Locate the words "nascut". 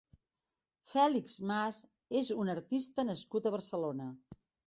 3.13-3.51